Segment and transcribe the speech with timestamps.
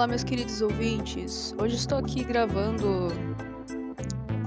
[0.00, 1.54] Olá, meus queridos ouvintes.
[1.58, 3.08] Hoje estou aqui gravando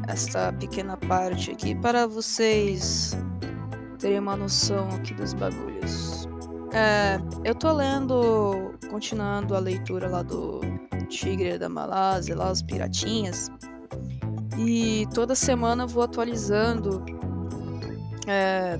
[0.08, 3.15] esta pequena parte aqui para vocês
[4.00, 6.28] terem uma noção aqui dos bagulhos.
[6.74, 10.62] É, eu tô lendo, continuando a leitura lá do
[11.08, 13.51] Tigre da Malásia, lá os Piratinhas,
[14.58, 17.05] e toda semana eu vou atualizando
[18.26, 18.76] é,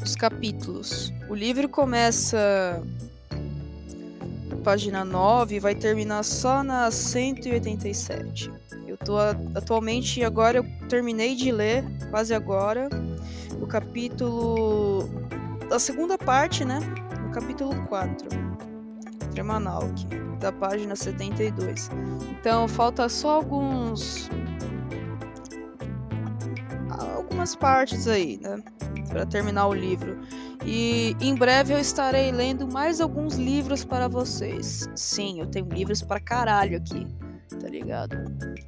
[0.00, 1.12] os capítulos.
[1.28, 2.80] O livro começa
[4.62, 8.50] página 9 vai terminar só na 187.
[8.86, 9.18] Eu tô
[9.54, 12.88] atualmente agora eu terminei de ler quase agora
[13.60, 15.08] o capítulo
[15.68, 16.78] da segunda parte, né?
[17.28, 18.28] O capítulo 4.
[19.32, 20.06] Tremanalk,
[20.38, 21.90] da página 72.
[22.30, 24.30] Então falta só alguns
[27.16, 28.62] algumas partes aí, né,
[29.12, 30.18] para terminar o livro.
[30.64, 34.88] E em breve eu estarei lendo mais alguns livros para vocês.
[34.94, 37.06] Sim, eu tenho livros para caralho aqui,
[37.60, 38.16] tá ligado?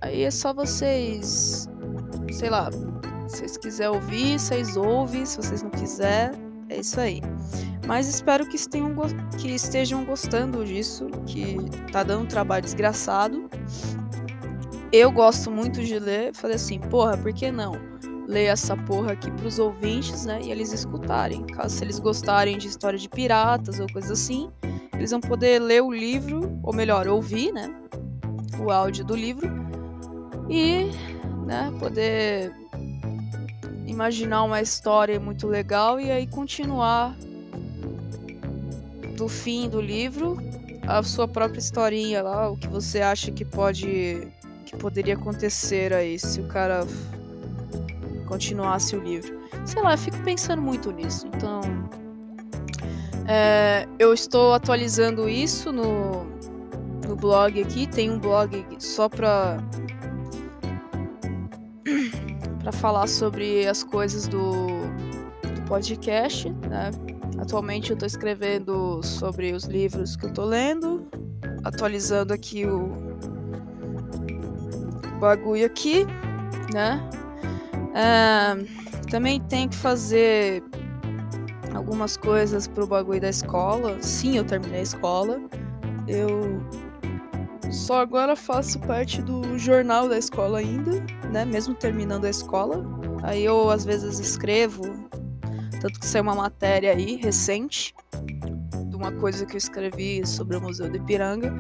[0.03, 1.69] Aí é só vocês,
[2.31, 2.71] sei lá,
[3.27, 6.39] se vocês quiserem ouvir, vocês ouvem, se vocês não quiserem,
[6.69, 7.23] é isso aí.
[7.87, 8.95] Mas espero que estejam,
[9.39, 11.57] que estejam gostando disso, que
[11.91, 13.49] tá dando um trabalho desgraçado.
[14.93, 17.94] Eu gosto muito de ler, falei assim, porra, por que não?
[18.27, 20.41] Ler essa porra aqui pros ouvintes, né?
[20.43, 21.45] E eles escutarem.
[21.47, 24.51] Caso se eles gostarem de história de piratas ou coisa assim,
[24.95, 27.75] eles vão poder ler o livro, ou melhor, ouvir, né?
[28.59, 29.65] O áudio do livro
[30.49, 30.91] e,
[31.47, 32.53] né, poder
[33.87, 37.17] imaginar uma história muito legal e aí continuar
[39.17, 40.37] do fim do livro
[40.87, 44.29] a sua própria historinha lá, o que você acha que pode
[44.67, 46.87] que poderia acontecer aí se o cara
[48.25, 49.39] continuasse o livro.
[49.65, 51.27] Sei lá, eu fico pensando muito nisso.
[51.27, 51.61] Então,
[53.27, 56.25] é, eu estou atualizando isso no,
[57.07, 57.87] no blog aqui.
[57.87, 59.59] Tem um blog só pra
[62.65, 64.67] para falar sobre as coisas do,
[65.55, 66.91] do podcast, né?
[67.39, 71.07] Atualmente eu estou escrevendo sobre os livros que eu estou lendo,
[71.63, 72.91] atualizando aqui o
[75.21, 76.07] bagulho aqui,
[76.73, 77.07] né?
[79.11, 80.63] Também tenho que fazer
[81.75, 84.01] algumas coisas pro bagulho da escola.
[84.01, 85.41] Sim, eu terminei a escola.
[86.07, 86.61] Eu
[87.71, 91.03] só agora faço parte do jornal da escola ainda,
[91.33, 91.45] né?
[91.45, 92.85] Mesmo terminando a escola.
[93.23, 94.83] Aí eu às vezes escrevo,
[95.81, 97.95] tanto que saiu uma matéria aí recente
[98.89, 101.53] de uma coisa que eu escrevi sobre o Museu do Ipiranga.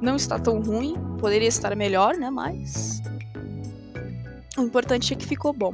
[0.00, 2.30] Não está tão ruim, poderia estar melhor, né?
[2.30, 3.02] Mas
[4.56, 5.72] o importante é que ficou bom.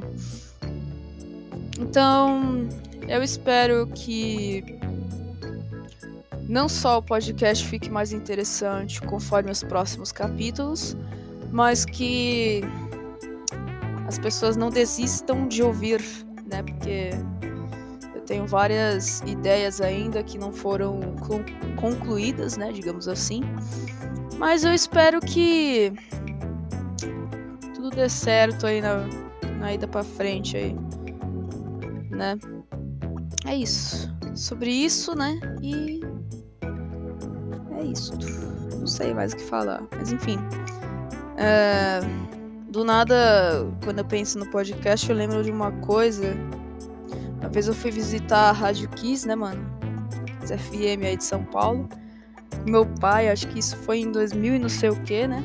[1.79, 2.67] Então,
[3.07, 4.63] eu espero que
[6.47, 10.95] não só o podcast fique mais interessante conforme os próximos capítulos,
[11.51, 12.61] mas que
[14.07, 16.01] as pessoas não desistam de ouvir,
[16.45, 16.61] né?
[16.61, 17.09] Porque
[18.13, 20.99] eu tenho várias ideias ainda que não foram
[21.77, 22.71] concluídas, né?
[22.71, 23.41] Digamos assim.
[24.37, 25.93] Mas eu espero que
[27.93, 29.07] tudo dê certo aí na,
[29.59, 30.75] na ida pra frente aí.
[32.09, 32.37] Né?
[33.45, 34.11] É isso.
[34.35, 35.39] Sobre isso, né?
[35.61, 36.01] E.
[37.79, 38.13] É isso.
[38.77, 39.83] Não sei mais o que falar.
[39.95, 40.37] Mas enfim.
[41.37, 41.99] É...
[42.69, 43.15] Do nada,
[43.83, 46.35] quando eu penso no podcast, eu lembro de uma coisa.
[47.39, 49.63] Uma vez eu fui visitar a Rádio Kiss, né, mano?
[50.47, 51.87] FM aí de São Paulo.
[52.65, 55.43] Meu pai, acho que isso foi em 2000 e não sei o que, né?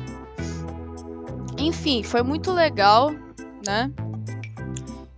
[1.59, 3.11] Enfim, foi muito legal,
[3.65, 3.91] né?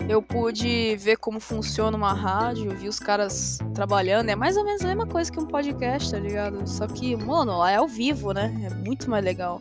[0.09, 4.29] Eu pude ver como funciona uma rádio, vi os caras trabalhando.
[4.29, 6.67] É mais ou menos a mesma coisa que um podcast, tá ligado?
[6.67, 8.51] Só que, mano, lá é ao vivo, né?
[8.65, 9.59] É muito mais legal.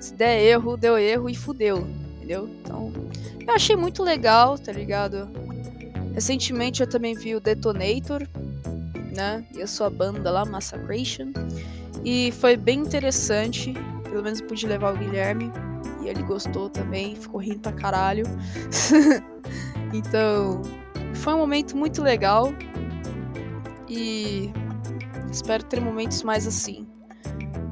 [0.00, 2.48] Se der erro, deu erro e fudeu, entendeu?
[2.60, 2.90] Então,
[3.46, 5.28] eu achei muito legal, tá ligado?
[6.14, 8.26] Recentemente eu também vi o Detonator,
[9.14, 9.44] né?
[9.54, 11.32] E a sua banda lá, Massacration.
[12.02, 13.74] E foi bem interessante.
[14.02, 15.52] Pelo menos pude levar o Guilherme
[16.08, 18.24] ele gostou também, ficou rindo pra caralho.
[19.92, 20.62] então,
[21.14, 22.52] foi um momento muito legal
[23.88, 24.52] e
[25.30, 26.86] espero ter momentos mais assim,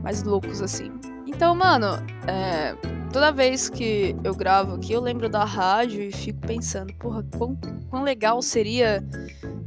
[0.02, 0.92] mais loucos assim.
[1.26, 1.86] Então, mano,
[2.26, 2.74] é,
[3.12, 7.56] toda vez que eu gravo aqui, eu lembro da rádio e fico pensando, porra, quão,
[7.88, 9.04] quão legal seria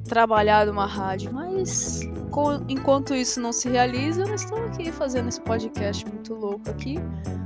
[0.05, 2.01] trabalhar numa rádio, mas
[2.68, 6.95] enquanto isso não se realiza, eu estou aqui fazendo esse podcast muito louco aqui,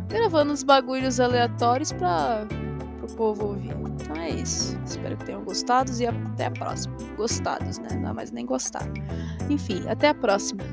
[0.08, 2.48] gravando uns bagulhos aleatórios para
[3.02, 3.72] o povo ouvir.
[3.72, 4.78] Então é isso.
[4.86, 6.96] Espero que tenham gostado e até a próxima.
[7.16, 7.90] Gostados, né?
[8.00, 8.86] Não é mais nem gostar.
[9.50, 10.64] Enfim, até a próxima.